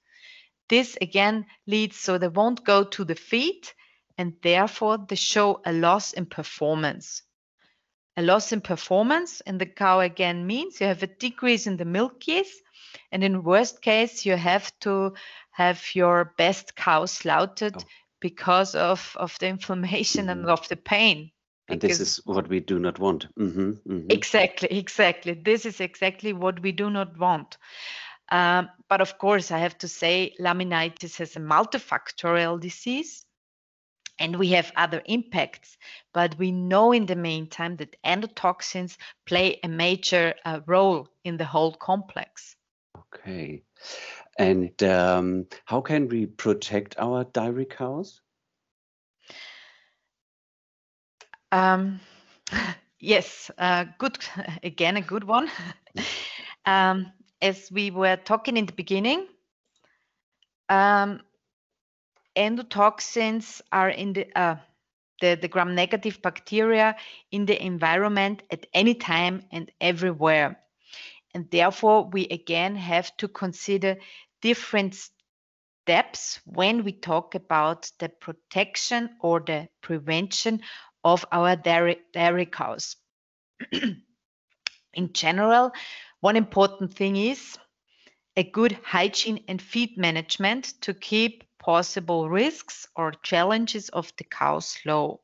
This 0.68 0.96
again 1.00 1.46
leads 1.66 1.96
so 1.96 2.18
they 2.18 2.28
won't 2.28 2.64
go 2.64 2.84
to 2.84 3.04
the 3.04 3.14
feet 3.14 3.74
and 4.16 4.34
therefore 4.42 4.98
they 4.98 5.16
show 5.16 5.60
a 5.64 5.72
loss 5.72 6.12
in 6.12 6.26
performance. 6.26 7.22
A 8.16 8.22
loss 8.22 8.52
in 8.52 8.60
performance 8.60 9.40
in 9.40 9.58
the 9.58 9.66
cow 9.66 10.00
again 10.00 10.46
means 10.46 10.80
you 10.80 10.86
have 10.86 11.02
a 11.02 11.08
decrease 11.08 11.66
in 11.66 11.76
the 11.76 11.84
milk 11.84 12.26
yield 12.26 12.46
and 13.10 13.24
in 13.24 13.42
worst 13.42 13.82
case, 13.82 14.24
you 14.26 14.36
have 14.36 14.72
to 14.80 15.14
have 15.50 15.82
your 15.94 16.34
best 16.36 16.74
cow 16.76 17.06
slaughtered 17.06 17.76
oh. 17.76 17.84
because 18.20 18.74
of, 18.74 19.16
of 19.18 19.36
the 19.38 19.48
inflammation 19.48 20.26
mm-hmm. 20.26 20.40
and 20.40 20.50
of 20.50 20.68
the 20.68 20.76
pain. 20.76 21.30
And 21.68 21.80
this 21.80 21.98
is 21.98 22.20
what 22.24 22.48
we 22.48 22.60
do 22.60 22.78
not 22.78 22.98
want. 22.98 23.26
Mm-hmm, 23.38 23.70
mm-hmm. 23.70 24.10
Exactly, 24.10 24.68
exactly. 24.70 25.32
This 25.32 25.64
is 25.64 25.80
exactly 25.80 26.34
what 26.34 26.60
we 26.60 26.72
do 26.72 26.90
not 26.90 27.16
want. 27.16 27.56
Um, 28.30 28.70
but 28.88 29.00
of 29.00 29.18
course, 29.18 29.50
I 29.50 29.58
have 29.58 29.78
to 29.78 29.88
say, 29.88 30.34
laminitis 30.40 31.20
is 31.20 31.36
a 31.36 31.40
multifactorial 31.40 32.60
disease 32.60 33.24
and 34.18 34.36
we 34.36 34.48
have 34.50 34.72
other 34.76 35.02
impacts. 35.06 35.76
But 36.12 36.38
we 36.38 36.52
know 36.52 36.92
in 36.92 37.06
the 37.06 37.16
meantime 37.16 37.76
that 37.76 37.96
endotoxins 38.04 38.96
play 39.26 39.58
a 39.62 39.68
major 39.68 40.34
uh, 40.44 40.60
role 40.66 41.08
in 41.24 41.36
the 41.36 41.44
whole 41.44 41.72
complex. 41.72 42.56
Okay. 42.98 43.62
And 44.38 44.80
um, 44.82 45.46
how 45.64 45.80
can 45.80 46.08
we 46.08 46.26
protect 46.26 46.96
our 46.98 47.24
dairy 47.24 47.66
cows? 47.66 48.20
Um, 51.52 52.00
yes, 52.98 53.50
uh, 53.58 53.86
good. 53.98 54.18
Again, 54.62 54.96
a 54.96 55.02
good 55.02 55.24
one. 55.24 55.48
um, 56.66 57.12
as 57.44 57.70
we 57.70 57.90
were 57.90 58.16
talking 58.16 58.56
in 58.56 58.66
the 58.66 58.72
beginning, 58.72 59.28
um, 60.70 61.20
endotoxins 62.34 63.60
are 63.70 63.90
in 63.90 64.14
the 64.14 64.38
uh, 64.38 64.56
the, 65.20 65.38
the 65.40 65.48
gram-negative 65.48 66.20
bacteria 66.22 66.96
in 67.30 67.46
the 67.46 67.64
environment 67.64 68.42
at 68.50 68.66
any 68.74 68.94
time 68.94 69.42
and 69.52 69.70
everywhere. 69.80 70.58
And 71.34 71.48
therefore, 71.50 72.10
we 72.12 72.26
again 72.26 72.74
have 72.76 73.16
to 73.18 73.28
consider 73.28 73.96
different 74.42 74.96
steps 75.84 76.40
when 76.44 76.82
we 76.82 76.92
talk 76.92 77.34
about 77.34 77.90
the 78.00 78.08
protection 78.08 79.10
or 79.20 79.40
the 79.40 79.68
prevention 79.82 80.62
of 81.04 81.24
our 81.30 81.56
dairy, 81.56 81.98
dairy 82.12 82.46
cows. 82.46 82.96
In 83.72 85.12
general, 85.12 85.72
one 86.24 86.36
important 86.36 86.94
thing 86.94 87.16
is 87.16 87.58
a 88.34 88.42
good 88.42 88.72
hygiene 88.82 89.44
and 89.46 89.60
feed 89.60 89.98
management 89.98 90.72
to 90.80 90.94
keep 90.94 91.44
possible 91.58 92.30
risks 92.30 92.88
or 92.96 93.12
challenges 93.22 93.90
of 93.90 94.10
the 94.16 94.24
cows 94.24 94.78
low. 94.86 95.20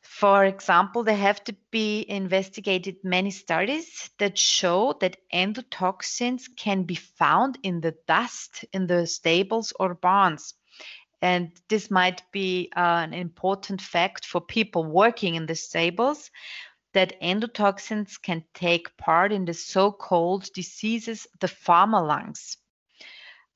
For 0.00 0.44
example, 0.44 1.02
there 1.02 1.16
have 1.16 1.42
to 1.42 1.56
be 1.72 2.06
investigated 2.08 2.98
many 3.02 3.32
studies 3.32 4.08
that 4.20 4.38
show 4.38 4.94
that 5.00 5.16
endotoxins 5.34 6.44
can 6.56 6.84
be 6.84 6.94
found 6.94 7.58
in 7.64 7.80
the 7.80 7.96
dust 8.06 8.64
in 8.72 8.86
the 8.86 9.08
stables 9.08 9.72
or 9.80 9.94
barns. 9.94 10.54
And 11.20 11.50
this 11.68 11.90
might 11.90 12.22
be 12.30 12.70
uh, 12.76 13.02
an 13.02 13.12
important 13.12 13.80
fact 13.80 14.24
for 14.24 14.40
people 14.40 14.84
working 14.84 15.34
in 15.34 15.46
the 15.46 15.56
stables 15.56 16.30
that 16.92 17.20
endotoxins 17.20 18.20
can 18.20 18.44
take 18.54 18.96
part 18.96 19.32
in 19.32 19.44
the 19.44 19.54
so 19.54 19.92
called 19.92 20.48
diseases, 20.54 21.26
the 21.40 21.48
farmer 21.48 22.04
lungs. 22.04 22.56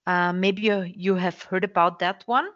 Uh, 0.06 0.32
maybe 0.32 0.62
you, 0.62 0.82
you 0.82 1.14
have 1.14 1.42
heard 1.42 1.64
about 1.64 2.00
that 2.00 2.22
one. 2.26 2.48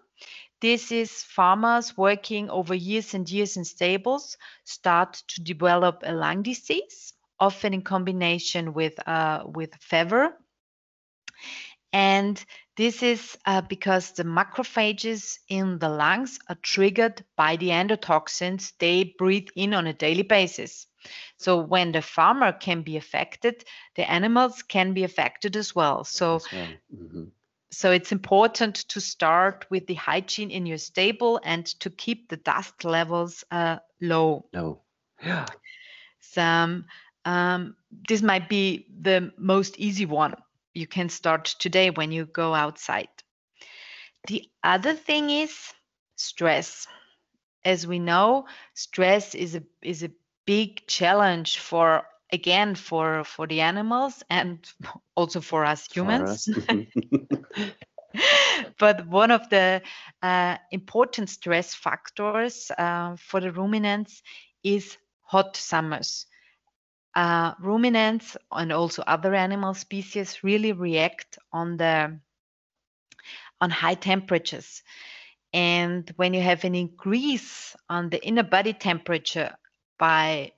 This 0.61 0.91
is 0.91 1.23
farmers 1.23 1.97
working 1.97 2.49
over 2.51 2.75
years 2.75 3.15
and 3.15 3.29
years 3.31 3.57
in 3.57 3.65
stables 3.65 4.37
start 4.65 5.15
to 5.29 5.43
develop 5.43 6.03
a 6.05 6.13
lung 6.13 6.43
disease, 6.43 7.13
often 7.39 7.75
in 7.75 7.83
combination 7.83 8.73
with 8.73 8.95
uh, 9.07 9.45
with 9.47 9.75
fever. 9.77 10.35
And 11.93 12.43
this 12.77 13.03
is 13.03 13.39
uh, 13.47 13.63
because 13.63 14.13
the 14.13 14.25
macrophages 14.25 15.39
in 15.49 15.79
the 15.79 15.89
lungs 15.89 16.39
are 16.49 16.59
triggered 16.63 17.25
by 17.37 17.57
the 17.57 17.71
endotoxins 17.71 18.73
they 18.79 19.15
breathe 19.19 19.49
in 19.55 19.73
on 19.75 19.87
a 19.87 19.93
daily 19.93 20.23
basis. 20.23 20.87
So 21.39 21.59
when 21.61 21.93
the 21.93 22.03
farmer 22.03 22.53
can 22.53 22.83
be 22.83 22.97
affected, 22.97 23.65
the 23.95 24.11
animals 24.11 24.63
can 24.63 24.93
be 24.93 25.05
affected 25.05 25.57
as 25.57 25.75
well. 25.75 26.05
So 26.05 26.41
Mm 26.51 27.09
-hmm 27.13 27.31
so 27.77 27.91
it's 27.91 28.13
important 28.13 28.77
to 28.89 29.01
start 29.01 29.67
with 29.71 29.87
the 29.87 29.95
hygiene 29.95 30.51
in 30.51 30.67
your 30.67 30.79
stable 30.79 31.41
and 31.45 31.67
to 31.81 31.91
keep 31.91 32.29
the 32.29 32.39
dust 32.39 32.85
levels 32.85 33.45
uh, 33.51 33.79
low. 34.01 34.47
No. 34.53 34.81
Yeah. 35.25 35.47
So 36.21 36.83
um, 37.25 37.77
this 38.09 38.21
might 38.23 38.49
be 38.49 38.87
the 39.01 39.33
most 39.39 39.79
easy 39.79 40.05
one. 40.05 40.35
You 40.77 40.87
can 40.87 41.09
start 41.09 41.47
today 41.47 41.89
when 41.89 42.13
you 42.13 42.27
go 42.27 42.55
outside. 42.55 43.09
The 44.27 44.45
other 44.63 44.93
thing 44.93 45.31
is 45.31 45.73
stress. 46.17 46.87
As 47.65 47.87
we 47.87 47.99
know, 47.99 48.47
stress 48.75 49.35
is 49.35 49.55
a 49.57 49.63
is 49.83 50.03
a 50.03 50.11
big 50.45 50.87
challenge 50.87 51.59
for 51.61 52.07
again 52.31 52.75
for 52.75 53.25
for 53.25 53.47
the 53.47 53.63
animals 53.63 54.23
and 54.29 54.59
also 55.17 55.41
for 55.41 55.65
us 55.65 55.89
humans 55.91 56.47
for 56.47 56.61
us. 56.61 56.69
but 58.79 59.07
one 59.07 59.31
of 59.31 59.49
the 59.49 59.81
uh, 60.23 60.59
important 60.71 61.31
stress 61.31 61.75
factors 61.75 62.71
uh, 62.77 63.17
for 63.17 63.41
the 63.41 63.51
ruminants 63.51 64.23
is 64.63 64.99
hot 65.23 65.57
summers 65.57 66.27
uh, 67.17 67.55
ruminants 67.59 68.37
and 68.53 68.73
also 68.73 69.03
other 69.07 69.35
animal 69.35 69.75
species 69.75 70.45
really 70.45 70.73
react 70.73 71.39
on 71.53 71.77
the 71.77 72.21
on 73.61 73.71
high 73.71 73.95
temperatures 73.95 74.83
and 75.53 76.13
when 76.17 76.35
you 76.35 76.43
have 76.43 76.65
an 76.65 76.75
increase 76.75 77.75
on 77.89 78.11
the 78.11 78.23
inner 78.23 78.43
body 78.43 78.75
temperature 78.75 79.57
by 79.99 80.53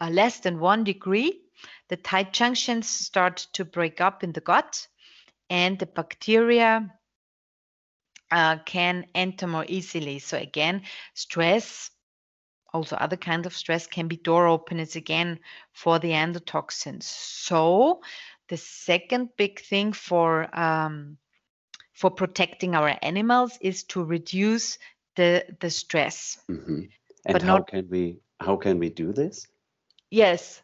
uh, 0.00 0.08
less 0.08 0.40
than 0.40 0.58
one 0.58 0.82
degree, 0.84 1.42
the 1.88 1.96
tight 1.96 2.32
junctions 2.32 2.88
start 2.88 3.46
to 3.52 3.66
break 3.66 4.00
up 4.00 4.24
in 4.24 4.32
the 4.32 4.40
gut 4.40 4.86
and 5.50 5.78
the 5.78 5.86
bacteria 5.86 6.90
uh, 8.30 8.56
can 8.64 9.06
enter 9.14 9.46
more 9.46 9.66
easily. 9.68 10.18
So 10.18 10.38
again, 10.38 10.82
stress, 11.12 11.90
also 12.74 12.96
other 12.96 13.16
kinds 13.16 13.46
of 13.46 13.54
stress 13.54 13.86
can 13.86 14.08
be 14.08 14.16
door 14.16 14.48
openers 14.48 14.96
again 14.96 15.38
for 15.72 15.98
the 15.98 16.10
endotoxins. 16.10 17.04
So 17.04 18.02
the 18.48 18.56
second 18.56 19.30
big 19.36 19.60
thing 19.60 19.92
for 19.92 20.48
um, 20.58 21.16
for 21.92 22.10
protecting 22.10 22.74
our 22.74 22.98
animals 23.00 23.56
is 23.60 23.84
to 23.84 24.04
reduce 24.04 24.78
the 25.14 25.44
the 25.60 25.70
stress. 25.70 26.38
Mm-hmm. 26.50 26.80
And 27.26 27.32
but 27.32 27.42
how 27.42 27.58
not, 27.58 27.68
can 27.68 27.88
we 27.88 28.18
how 28.40 28.56
can 28.56 28.78
we 28.78 28.90
do 28.90 29.12
this? 29.12 29.46
Yes, 30.10 30.60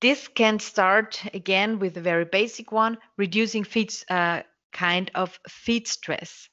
this 0.00 0.28
can 0.28 0.58
start 0.58 1.22
again 1.32 1.78
with 1.78 1.96
a 1.96 2.02
very 2.02 2.24
basic 2.24 2.72
one, 2.72 2.98
reducing 3.16 3.64
feed 3.64 3.94
uh, 4.10 4.42
kind 4.72 5.10
of 5.14 5.38
feed 5.48 5.86
stress. 5.86 6.48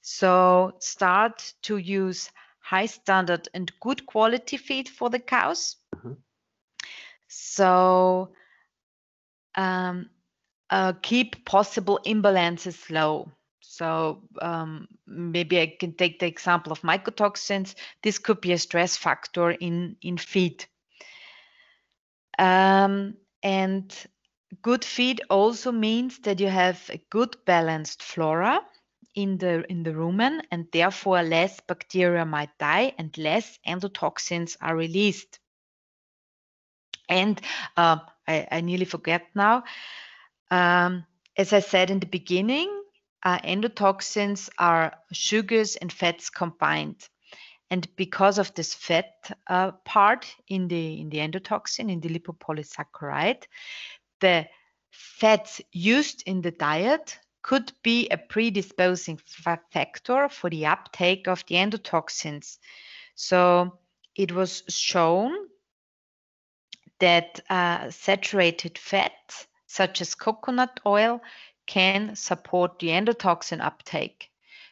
So 0.00 0.72
start 0.80 1.54
to 1.62 1.76
use 1.76 2.30
high 2.62 2.86
standard 2.86 3.48
and 3.54 3.70
good 3.80 4.06
quality 4.06 4.56
feed 4.56 4.88
for 4.88 5.10
the 5.10 5.18
cows. 5.18 5.76
Mm-hmm. 5.96 6.12
So 7.28 8.32
um, 9.54 10.10
uh, 10.70 10.94
keep 11.02 11.44
possible 11.44 12.00
imbalances 12.06 12.90
low. 12.90 13.30
So 13.60 14.22
um, 14.40 14.88
maybe 15.06 15.60
I 15.60 15.76
can 15.78 15.94
take 15.94 16.18
the 16.18 16.26
example 16.26 16.72
of 16.72 16.82
mycotoxins. 16.82 17.74
This 18.02 18.18
could 18.18 18.40
be 18.40 18.52
a 18.52 18.58
stress 18.58 18.96
factor 18.96 19.50
in 19.50 19.96
in 20.02 20.18
feed. 20.18 20.64
Um, 22.38 23.14
and 23.42 23.94
good 24.62 24.84
feed 24.84 25.22
also 25.30 25.72
means 25.72 26.18
that 26.20 26.40
you 26.40 26.48
have 26.48 26.90
a 26.90 26.98
good 27.10 27.36
balanced 27.44 28.02
flora 28.02 28.60
in 29.14 29.38
the 29.38 29.64
in 29.70 29.82
the 29.82 29.92
rumen 29.92 30.40
and 30.50 30.66
therefore 30.72 31.22
less 31.22 31.60
bacteria 31.60 32.24
might 32.24 32.56
die 32.58 32.94
and 32.98 33.16
less 33.18 33.58
endotoxins 33.66 34.56
are 34.60 34.76
released. 34.76 35.38
And 37.08 37.40
uh, 37.76 37.98
I, 38.26 38.48
I, 38.50 38.60
nearly 38.60 38.86
forget 38.86 39.26
now. 39.34 39.64
Um, 40.50 41.04
as 41.36 41.52
i 41.52 41.60
said 41.60 41.90
in 41.90 42.00
the 42.00 42.06
beginning 42.06 42.70
uh, 43.22 43.38
endotoxins 43.40 44.48
are 44.58 44.94
sugars 45.12 45.76
and 45.76 45.92
fats 45.92 46.30
combined. 46.30 47.08
And 47.70 47.88
because 47.96 48.38
of 48.38 48.54
this 48.54 48.74
fat 48.74 49.14
uh, 49.46 49.72
part 49.84 50.34
in 50.48 50.68
the 50.68 51.00
in 51.00 51.08
the 51.08 51.18
endotoxin, 51.18 51.90
in 51.90 52.00
the 52.00 52.10
lipopolysaccharide, 52.10 53.44
the 54.20 54.46
fats 54.90 55.62
used 55.72 56.22
in 56.26 56.42
the 56.42 56.50
diet 56.50 57.18
could 57.42 57.72
be 57.82 58.08
a 58.08 58.16
predisposing 58.16 59.18
factor 59.70 60.28
for 60.28 60.48
the 60.48 60.66
uptake 60.66 61.26
of 61.26 61.44
the 61.46 61.56
endotoxins. 61.56 62.58
So 63.14 63.78
it 64.14 64.32
was 64.32 64.62
shown 64.68 65.34
that 67.00 67.40
uh, 67.50 67.90
saturated 67.90 68.78
fat, 68.78 69.12
such 69.66 70.00
as 70.00 70.14
coconut 70.14 70.80
oil, 70.86 71.20
can 71.66 72.14
support 72.16 72.78
the 72.78 72.88
endotoxin 72.88 73.60
uptake. 73.60 74.30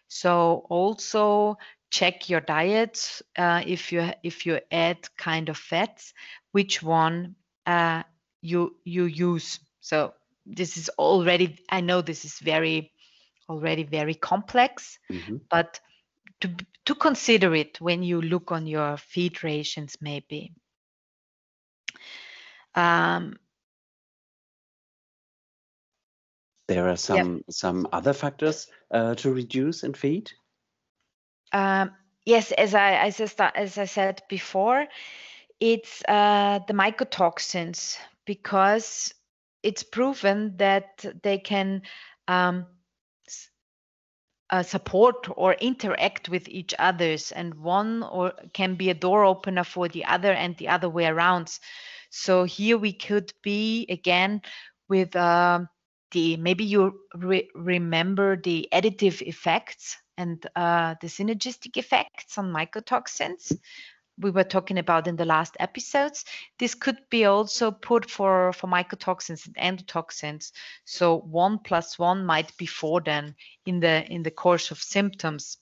So 0.09 0.67
also 0.69 1.59
check 1.91 2.29
your 2.29 2.41
diet 2.41 3.21
uh, 3.37 3.63
if 3.67 3.93
you 3.93 4.13
if 4.23 4.47
you 4.47 4.61
add 4.71 4.99
kind 5.17 5.49
of 5.49 5.57
fats 5.57 6.15
which 6.53 6.83
one 6.83 7.35
uh, 7.67 8.03
you 8.43 8.77
you 8.85 9.05
use 9.05 9.59
so 9.81 10.15
this 10.57 10.77
is 10.77 10.89
already 10.99 11.59
i 11.69 11.81
know 11.81 12.01
this 12.01 12.25
is 12.25 12.39
very 12.39 12.93
already 13.49 13.83
very 13.83 14.15
complex 14.15 14.99
mm-hmm. 15.11 15.37
but 15.51 15.81
to 16.41 16.49
to 16.85 16.95
consider 16.95 17.55
it 17.55 17.81
when 17.81 18.03
you 18.03 18.21
look 18.21 18.53
on 18.53 18.67
your 18.67 18.97
feed 18.97 19.43
rations 19.45 19.97
maybe 20.01 20.53
um, 22.75 23.37
there 26.69 26.89
are 26.89 26.97
some 26.97 27.37
yeah. 27.37 27.43
some 27.51 27.89
other 27.93 28.13
factors 28.13 28.69
uh, 28.93 29.15
to 29.17 29.33
reduce 29.33 29.83
in 29.83 29.93
feed 29.93 30.31
um, 31.53 31.91
yes, 32.25 32.53
as 32.53 32.75
I 32.75 32.93
as 32.95 33.21
I, 33.21 33.51
as 33.55 33.79
I 33.79 33.85
said 33.85 34.23
before, 34.29 34.87
it's 35.59 36.03
uh, 36.09 36.61
the 36.67 36.75
mycotoxins 36.75 37.99
because 38.25 39.13
it's 39.63 39.83
proven 39.83 40.57
that 40.57 41.05
they 41.23 41.39
can 41.39 41.83
um, 42.29 42.67
uh, 44.51 44.63
support 44.63 45.29
or 45.37 45.55
interact 45.55 46.29
with 46.29 46.49
each 46.49 46.75
others 46.79 47.33
and 47.33 47.55
one 47.55 48.03
or 48.03 48.33
can 48.53 48.75
be 48.75 48.91
a 48.91 48.95
door 48.95 49.25
opener 49.25 49.65
for 49.65 49.89
the 49.89 50.05
other 50.05 50.33
and 50.33 50.57
the 50.57 50.69
other 50.69 50.89
way 50.89 51.07
around. 51.07 51.59
So 52.11 52.45
here 52.45 52.77
we 52.77 52.93
could 52.93 53.33
be 53.43 53.87
again 53.89 54.43
with 54.89 55.15
uh, 55.15 55.61
the 56.11 56.37
maybe 56.37 56.65
you 56.65 57.01
re 57.15 57.49
remember 57.55 58.37
the 58.37 58.69
additive 58.73 59.23
effects 59.23 59.97
and 60.19 60.45
uh, 60.57 60.97
the 61.01 61.07
synergistic 61.07 61.77
effects 61.77 62.37
on 62.37 62.53
mycotoxins 62.53 63.57
we 64.21 64.31
were 64.31 64.45
talking 64.45 64.79
about 64.79 65.07
in 65.07 65.17
the 65.17 65.25
last 65.25 65.57
episodes. 65.59 66.25
This 66.59 66.75
could 66.75 66.99
be 67.11 67.25
also 67.25 67.71
put 67.71 68.11
for, 68.11 68.53
for 68.53 68.67
mycotoxins 68.69 69.47
and 69.47 69.79
endotoxins. 69.79 70.53
So 70.85 71.19
one 71.19 71.59
plus 71.59 71.99
one 71.99 72.25
might 72.25 72.57
be 72.57 72.67
four 72.67 73.01
then 73.01 73.35
in 73.67 73.81
the 73.81 74.05
in 74.11 74.23
the 74.23 74.31
course 74.31 74.71
of 74.71 74.79
symptoms. 74.79 75.59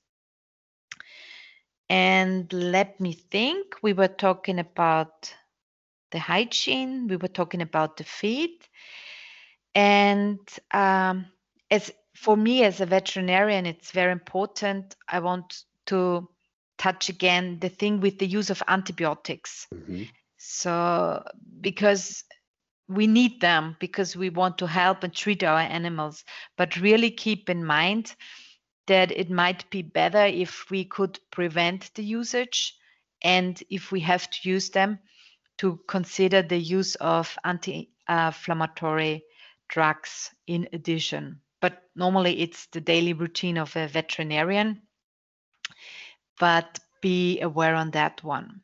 And 1.91 2.53
let 2.53 3.01
me 3.01 3.13
think, 3.13 3.77
we 3.83 3.95
were 3.95 4.09
talking 4.09 4.59
about 4.59 5.35
the 6.11 6.19
hygiene, 6.19 7.09
we 7.09 7.17
were 7.17 7.29
talking 7.29 7.63
about 7.63 7.97
the 7.97 8.05
feed. 8.05 8.59
And 9.75 10.39
um, 10.71 11.27
as 11.71 11.91
for 12.15 12.37
me 12.37 12.65
as 12.65 12.81
a 12.81 12.87
veterinarian, 12.87 13.65
it's 13.65 13.93
very 13.93 14.13
important. 14.13 14.97
I 15.09 15.21
want 15.21 15.63
to 15.87 16.29
touch 16.79 17.09
again 17.09 17.59
the 17.61 17.69
thing 17.69 18.01
with 18.01 18.19
the 18.19 18.27
use 18.27 18.51
of 18.51 18.63
antibiotics. 18.69 19.67
Mm-hmm. 19.75 20.05
So, 20.39 21.25
because 21.61 22.25
we 22.89 23.07
need 23.07 23.41
them 23.41 23.77
because 23.79 24.17
we 24.17 24.31
want 24.31 24.59
to 24.59 24.67
help 24.67 25.05
and 25.05 25.13
treat 25.13 25.45
our 25.45 25.59
animals, 25.59 26.25
but 26.57 26.77
really 26.77 27.11
keep 27.11 27.51
in 27.51 27.65
mind 27.65 28.15
that 28.87 29.11
it 29.13 29.31
might 29.31 29.69
be 29.71 29.83
better 29.83 30.25
if 30.25 30.71
we 30.71 30.85
could 30.85 31.21
prevent 31.31 31.91
the 31.95 32.03
usage 32.03 32.75
and 33.23 33.63
if 33.69 33.93
we 33.93 34.01
have 34.01 34.29
to 34.31 34.49
use 34.49 34.71
them 34.71 34.99
to 35.59 35.79
consider 35.87 36.41
the 36.41 36.57
use 36.57 36.95
of 36.95 37.37
anti-inflammatory 37.45 39.25
drugs 39.69 40.31
in 40.47 40.69
addition. 40.73 41.41
But 41.61 41.83
normally 41.95 42.41
it's 42.41 42.67
the 42.67 42.81
daily 42.81 43.13
routine 43.13 43.59
of 43.59 43.77
a 43.77 43.89
veterinarian 43.89 44.81
but 46.39 46.79
be 47.01 47.41
aware 47.41 47.75
on 47.75 47.91
that 47.93 48.23
one. 48.23 48.61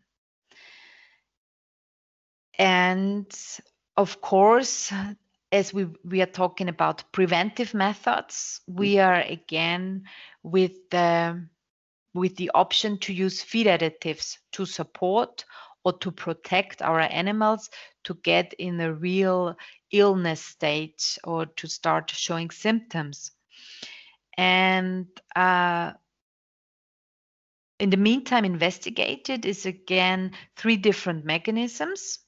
And 2.59 3.27
of 3.97 4.21
course, 4.21 4.93
as 5.53 5.73
we, 5.73 5.87
we 6.05 6.21
are 6.23 6.27
talking 6.27 6.69
about 6.69 7.05
preventive 7.13 7.75
methods, 7.75 8.61
we 8.67 8.95
mm-hmm. 8.95 9.09
are 9.09 9.21
again 9.21 10.05
with 10.43 10.73
the 10.91 11.47
with 12.13 12.37
the 12.37 12.51
option 12.55 12.97
to 12.99 13.13
use 13.13 13.43
feed 13.43 13.67
additives 13.67 14.39
to 14.53 14.65
support 14.65 15.45
or 15.85 15.93
to 15.99 16.13
protect 16.13 16.81
our 16.81 17.01
animals 17.01 17.69
to 18.05 18.15
get 18.15 18.53
in 18.55 18.81
a 18.81 18.95
real 18.95 19.57
illness 19.91 20.41
state 20.41 21.19
or 21.25 21.47
to 21.47 21.67
start 21.67 22.11
showing 22.11 22.51
symptoms. 22.51 23.33
And 24.37 25.07
uh, 25.35 25.93
in 27.79 27.91
the 27.91 27.97
meantime, 27.97 28.45
investigated 28.45 29.45
is 29.45 29.67
again 29.67 30.33
three 30.57 30.77
different 30.77 31.25
mechanisms. 31.25 32.21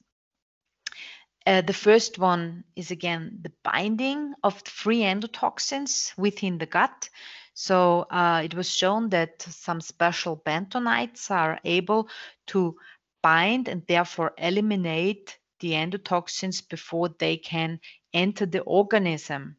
Uh, 1.45 1.61
the 1.61 1.73
first 1.73 2.19
one 2.19 2.65
is 2.75 2.91
again 2.91 3.39
the 3.41 3.53
binding 3.63 4.33
of 4.43 4.61
free 4.67 4.99
endotoxins 4.99 6.11
within 6.17 6.57
the 6.57 6.65
gut. 6.65 7.09
So 7.53 8.01
uh, 8.11 8.41
it 8.43 8.53
was 8.53 8.69
shown 8.69 9.09
that 9.09 9.41
some 9.41 9.79
special 9.79 10.37
bentonites 10.37 11.31
are 11.31 11.59
able 11.63 12.09
to 12.47 12.75
bind 13.23 13.69
and 13.69 13.83
therefore 13.87 14.33
eliminate 14.37 15.39
the 15.61 15.71
endotoxins 15.71 16.67
before 16.67 17.09
they 17.17 17.37
can 17.37 17.79
enter 18.13 18.45
the 18.45 18.61
organism. 18.61 19.55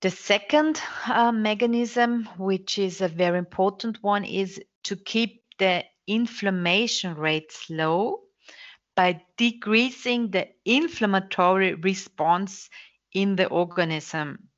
The 0.00 0.10
second 0.10 0.80
uh, 1.08 1.32
mechanism, 1.32 2.28
which 2.38 2.78
is 2.78 3.00
a 3.00 3.08
very 3.08 3.38
important 3.38 3.98
one, 4.00 4.24
is 4.24 4.60
to 4.84 4.94
keep 4.94 5.42
the 5.58 5.84
inflammation 6.06 7.16
rates 7.16 7.68
low 7.68 8.20
by 8.94 9.22
decreasing 9.36 10.30
the 10.30 10.48
inflammatory 10.64 11.74
response 11.74 12.70
in 13.12 13.34
the 13.34 13.46
organism. 13.48 14.48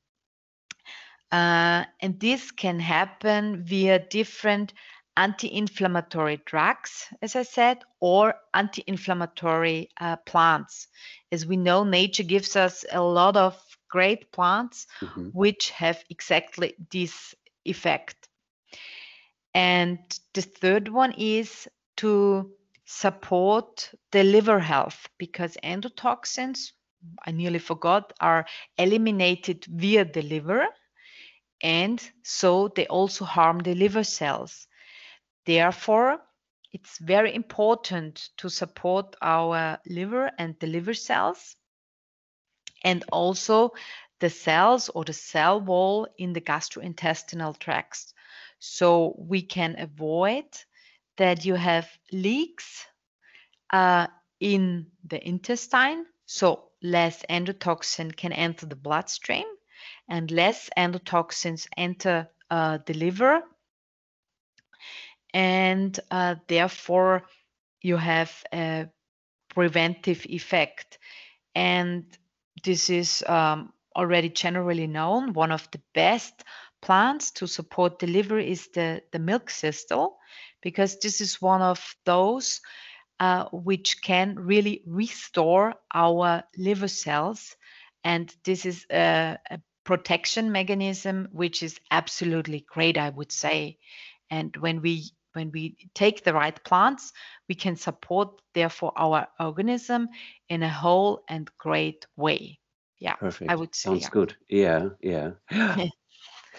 Uh, 1.31 1.85
and 2.01 2.19
this 2.19 2.51
can 2.51 2.79
happen 2.79 3.63
via 3.63 3.97
different 3.97 4.73
anti-inflammatory 5.17 6.41
drugs, 6.45 7.07
as 7.21 7.35
I 7.35 7.43
said, 7.43 7.79
or 7.99 8.35
anti-inflammatory 8.53 9.89
uh, 9.99 10.17
plants. 10.17 10.87
As 11.31 11.45
we 11.45 11.57
know, 11.57 11.83
nature 11.83 12.23
gives 12.23 12.55
us 12.55 12.85
a 12.91 13.01
lot 13.01 13.35
of 13.37 13.59
great 13.91 14.31
plants 14.31 14.87
mm-hmm. 15.01 15.27
which 15.29 15.69
have 15.69 16.03
exactly 16.09 16.73
this 16.89 17.35
effect. 17.65 18.27
And 19.53 19.99
the 20.33 20.41
third 20.41 20.87
one 20.87 21.13
is 21.17 21.67
to 21.97 22.51
support 22.85 23.91
the 24.11 24.23
liver 24.23 24.59
health 24.59 25.07
because 25.17 25.57
endotoxins, 25.63 26.71
I 27.25 27.31
nearly 27.31 27.59
forgot, 27.59 28.13
are 28.19 28.45
eliminated 28.77 29.65
via 29.65 30.05
the 30.05 30.21
liver. 30.21 30.65
And 31.61 32.01
so 32.23 32.69
they 32.69 32.87
also 32.87 33.25
harm 33.25 33.59
the 33.59 33.75
liver 33.75 34.03
cells. 34.03 34.67
Therefore, 35.45 36.19
it's 36.71 36.97
very 36.99 37.35
important 37.35 38.29
to 38.37 38.49
support 38.49 39.15
our 39.21 39.79
liver 39.85 40.31
and 40.37 40.55
the 40.59 40.67
liver 40.67 40.93
cells 40.93 41.57
and 42.83 43.03
also 43.11 43.73
the 44.19 44.29
cells 44.29 44.89
or 44.89 45.03
the 45.03 45.13
cell 45.13 45.59
wall 45.59 46.07
in 46.17 46.33
the 46.33 46.41
gastrointestinal 46.41 47.57
tract. 47.57 48.13
So 48.59 49.15
we 49.17 49.41
can 49.41 49.75
avoid 49.79 50.45
that 51.17 51.45
you 51.45 51.55
have 51.55 51.89
leaks 52.11 52.85
uh, 53.71 54.07
in 54.39 54.87
the 55.07 55.27
intestine. 55.27 56.05
So 56.25 56.69
less 56.81 57.23
endotoxin 57.29 58.15
can 58.15 58.31
enter 58.33 58.65
the 58.65 58.75
bloodstream 58.75 59.45
and 60.07 60.29
less 60.31 60.69
endotoxins 60.77 61.67
enter 61.77 62.29
uh, 62.49 62.79
the 62.85 62.93
liver. 62.93 63.41
And 65.33 65.97
uh, 66.09 66.35
therefore, 66.47 67.23
you 67.81 67.97
have 67.97 68.31
a 68.53 68.87
preventive 69.49 70.25
effect. 70.25 70.99
And 71.55 72.05
this 72.63 72.89
is 72.89 73.23
um, 73.27 73.73
already 73.95 74.29
generally 74.29 74.87
known. 74.87 75.33
One 75.33 75.51
of 75.51 75.69
the 75.71 75.81
best 75.93 76.43
plants 76.81 77.31
to 77.31 77.47
support 77.47 77.99
the 77.99 78.07
liver 78.07 78.39
is 78.39 78.67
the, 78.73 79.01
the 79.11 79.19
milk 79.19 79.51
thistle, 79.51 80.17
because 80.61 80.99
this 80.99 81.21
is 81.21 81.41
one 81.41 81.61
of 81.61 81.95
those 82.05 82.61
uh, 83.19 83.45
which 83.51 84.01
can 84.01 84.35
really 84.35 84.81
restore 84.87 85.75
our 85.93 86.43
liver 86.57 86.87
cells. 86.87 87.55
And 88.03 88.33
this 88.43 88.65
is 88.65 88.85
a, 88.91 89.37
a 89.49 89.59
protection 89.83 90.51
mechanism, 90.51 91.27
which 91.31 91.61
is 91.61 91.79
absolutely 91.91 92.65
great, 92.67 92.97
I 92.97 93.09
would 93.09 93.31
say. 93.31 93.77
And 94.29 94.55
when 94.57 94.81
we 94.81 95.11
when 95.33 95.51
we 95.51 95.77
take 95.93 96.23
the 96.23 96.33
right 96.33 96.63
plants, 96.63 97.13
we 97.47 97.55
can 97.55 97.75
support 97.75 98.41
therefore 98.53 98.91
our 98.95 99.27
organism 99.39 100.09
in 100.49 100.63
a 100.63 100.69
whole 100.69 101.23
and 101.27 101.49
great 101.57 102.05
way. 102.15 102.59
Yeah, 102.99 103.15
Perfect. 103.15 103.49
I 103.49 103.55
would 103.55 103.73
say. 103.73 103.89
Sounds 103.89 104.03
yeah. 104.03 104.09
good. 104.11 104.35
Yeah, 104.49 104.89
yeah. 105.01 105.31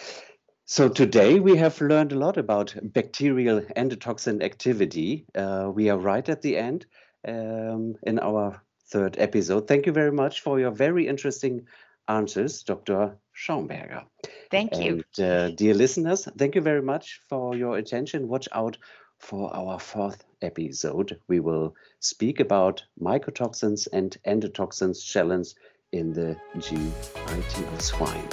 so 0.64 0.88
today 0.88 1.38
we 1.38 1.56
have 1.56 1.80
learned 1.80 2.12
a 2.12 2.18
lot 2.18 2.36
about 2.36 2.74
bacterial 2.82 3.60
endotoxin 3.76 4.42
activity. 4.42 5.24
Uh, 5.34 5.70
we 5.72 5.88
are 5.88 5.98
right 5.98 6.28
at 6.28 6.42
the 6.42 6.56
end 6.56 6.86
um, 7.26 7.94
in 8.02 8.18
our 8.18 8.60
third 8.90 9.16
episode. 9.18 9.68
Thank 9.68 9.86
you 9.86 9.92
very 9.92 10.12
much 10.12 10.40
for 10.40 10.58
your 10.58 10.70
very 10.70 11.06
interesting 11.06 11.66
answers, 12.08 12.62
Dr. 12.62 13.16
Schaumberger. 13.34 14.04
Thank 14.52 14.78
you. 14.78 15.02
And 15.16 15.26
uh, 15.26 15.50
dear 15.52 15.72
listeners, 15.72 16.28
thank 16.36 16.54
you 16.54 16.60
very 16.60 16.82
much 16.82 17.22
for 17.28 17.56
your 17.56 17.78
attention. 17.78 18.28
Watch 18.28 18.48
out 18.52 18.76
for 19.18 19.54
our 19.56 19.80
fourth 19.80 20.24
episode. 20.42 21.18
We 21.26 21.40
will 21.40 21.74
speak 22.00 22.38
about 22.38 22.82
mycotoxins 23.00 23.88
and 23.94 24.14
endotoxins 24.26 25.02
challenge 25.02 25.54
in 25.92 26.12
the 26.12 26.36
GIT 26.60 27.72
of 27.72 27.80
swine. 27.80 28.28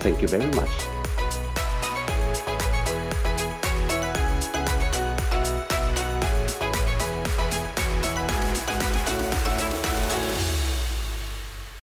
Thank 0.00 0.20
you 0.20 0.28
very 0.28 0.50
much. 0.56 0.99